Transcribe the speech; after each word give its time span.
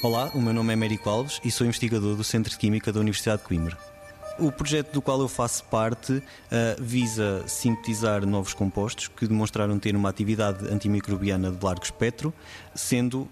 Olá, 0.00 0.30
o 0.32 0.40
meu 0.40 0.54
nome 0.54 0.72
é 0.72 0.76
Mérico 0.76 1.10
Alves 1.10 1.40
e 1.44 1.50
sou 1.50 1.66
investigador 1.66 2.14
do 2.14 2.22
Centro 2.22 2.52
de 2.52 2.56
Química 2.56 2.92
da 2.92 3.00
Universidade 3.00 3.42
de 3.42 3.48
Coimbra. 3.48 3.76
O 4.38 4.52
projeto 4.52 4.92
do 4.92 5.02
qual 5.02 5.20
eu 5.20 5.26
faço 5.26 5.64
parte 5.64 6.12
uh, 6.12 6.22
visa 6.78 7.42
sintetizar 7.48 8.24
novos 8.24 8.54
compostos 8.54 9.08
que 9.08 9.26
demonstraram 9.26 9.76
ter 9.76 9.96
uma 9.96 10.08
atividade 10.08 10.64
antimicrobiana 10.72 11.50
de 11.50 11.64
largo 11.64 11.82
espectro, 11.82 12.32
sendo 12.76 13.28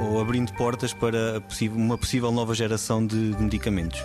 ou 0.00 0.20
abrindo 0.20 0.52
portas 0.54 0.92
para 0.92 1.40
uma 1.72 1.96
possível 1.96 2.32
nova 2.32 2.52
geração 2.52 3.06
de 3.06 3.14
medicamentos. 3.38 4.02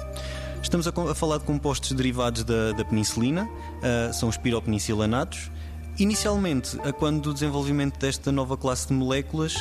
Estamos 0.62 0.88
a, 0.88 0.92
a 0.92 1.16
falar 1.16 1.40
de 1.40 1.46
compostos 1.46 1.94
derivados 1.94 2.44
da, 2.44 2.74
da 2.74 2.86
penicilina, 2.86 3.46
uh, 3.50 4.14
são 4.14 4.30
os 4.30 4.38
piropenicilanatos, 4.38 5.50
Inicialmente, 6.00 6.78
quando 7.00 7.22
do 7.22 7.34
desenvolvimento 7.34 8.00
desta 8.00 8.32
nova 8.32 8.56
classe 8.56 8.88
de 8.88 8.94
moléculas, 8.94 9.56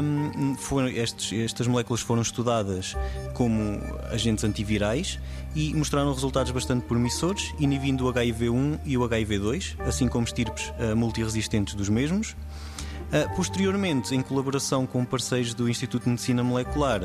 um, 0.00 0.56
foram, 0.56 0.88
estes, 0.88 1.38
estas 1.38 1.66
moléculas 1.66 2.00
foram 2.00 2.22
estudadas 2.22 2.96
como 3.34 3.78
agentes 4.10 4.42
antivirais 4.42 5.18
e 5.54 5.74
mostraram 5.74 6.10
resultados 6.14 6.50
bastante 6.50 6.86
promissores, 6.86 7.52
inibindo 7.58 8.06
o 8.06 8.12
HIV-1 8.12 8.80
e 8.86 8.96
o 8.96 9.02
HIV-2, 9.02 9.78
assim 9.80 10.08
como 10.08 10.24
estirpes 10.24 10.72
uh, 10.78 10.96
multiresistentes 10.96 11.74
dos 11.74 11.90
mesmos. 11.90 12.30
Uh, 12.30 13.36
posteriormente, 13.36 14.14
em 14.14 14.22
colaboração 14.22 14.86
com 14.86 15.04
parceiros 15.04 15.52
do 15.52 15.68
Instituto 15.68 16.04
de 16.04 16.10
Medicina 16.10 16.42
Molecular, 16.42 17.02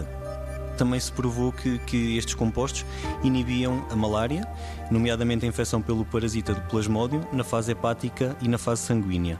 também 0.77 0.99
se 0.99 1.11
provou 1.11 1.51
que, 1.51 1.79
que 1.79 2.17
estes 2.17 2.35
compostos 2.35 2.85
inibiam 3.23 3.85
a 3.89 3.95
malária, 3.95 4.47
nomeadamente 4.89 5.45
a 5.45 5.47
infecção 5.47 5.81
pelo 5.81 6.05
parasita 6.05 6.53
do 6.53 6.61
plasmódio, 6.61 7.27
na 7.33 7.43
fase 7.43 7.71
hepática 7.71 8.35
e 8.41 8.47
na 8.47 8.57
fase 8.57 8.81
sanguínea. 8.81 9.39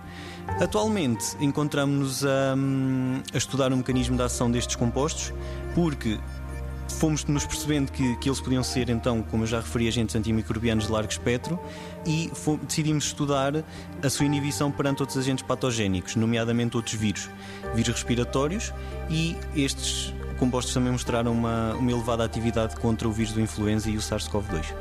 Atualmente 0.60 1.38
encontramos-nos 1.40 2.26
a, 2.26 2.56
a 3.34 3.38
estudar 3.38 3.72
o 3.72 3.78
mecanismo 3.78 4.18
de 4.18 4.24
ação 4.24 4.50
destes 4.50 4.76
compostos, 4.76 5.34
porque 5.76 6.20
fomos 6.96 7.26
nos 7.26 7.46
percebendo 7.46 7.92
que, 7.92 8.16
que 8.18 8.30
eles 8.30 8.40
podiam 8.40 8.64
ser, 8.64 8.90
então, 8.90 9.22
como 9.22 9.44
eu 9.44 9.48
já 9.48 9.60
referi, 9.60 9.88
agentes 9.88 10.16
antimicrobianos 10.16 10.86
de 10.88 10.92
largo 10.92 11.12
espectro 11.12 11.60
e 12.06 12.32
fomos, 12.34 12.62
decidimos 12.66 13.06
estudar 13.06 13.54
a 14.02 14.10
sua 14.10 14.26
inibição 14.26 14.72
perante 14.72 15.02
outros 15.02 15.18
agentes 15.18 15.46
patogénicos, 15.46 16.16
nomeadamente 16.16 16.76
outros 16.76 16.96
vírus, 16.96 17.30
vírus 17.76 17.94
respiratórios 17.94 18.74
e 19.10 19.36
estes 19.56 20.14
compostos 20.38 20.74
também 20.74 20.92
mostraram 20.92 21.32
uma, 21.32 21.74
uma 21.74 21.92
elevada 21.92 22.24
atividade 22.24 22.76
contra 22.76 23.08
o 23.08 23.12
vírus 23.12 23.34
do 23.34 23.42
influenza 23.42 23.90
e 23.90 23.98
o 23.98 24.00
SARS-CoV-2. 24.00 24.74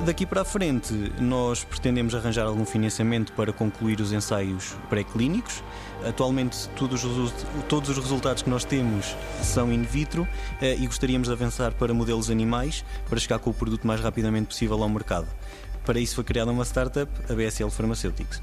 Daqui 0.00 0.26
para 0.26 0.40
a 0.40 0.44
frente, 0.44 0.92
nós 1.20 1.62
pretendemos 1.62 2.14
arranjar 2.14 2.46
algum 2.46 2.64
financiamento 2.64 3.32
para 3.34 3.52
concluir 3.52 4.00
os 4.00 4.12
ensaios 4.12 4.74
pré-clínicos. 4.88 5.62
Atualmente, 6.04 6.68
todos 6.70 7.04
os, 7.04 7.32
todos 7.68 7.90
os 7.90 7.98
resultados 7.98 8.42
que 8.42 8.50
nós 8.50 8.64
temos 8.64 9.14
são 9.42 9.72
in 9.72 9.82
vitro 9.82 10.26
eh, 10.60 10.74
e 10.76 10.86
gostaríamos 10.86 11.28
de 11.28 11.34
avançar 11.34 11.72
para 11.74 11.94
modelos 11.94 12.30
animais 12.30 12.84
para 13.08 13.20
chegar 13.20 13.38
com 13.38 13.50
o 13.50 13.54
produto 13.54 13.86
mais 13.86 14.00
rapidamente 14.00 14.48
possível 14.48 14.82
ao 14.82 14.88
mercado. 14.88 15.28
Para 15.84 16.00
isso, 16.00 16.16
foi 16.16 16.24
criada 16.24 16.50
uma 16.50 16.64
startup, 16.64 17.10
a 17.30 17.34
BSL 17.34 17.70
Pharmaceuticals. 17.70 18.42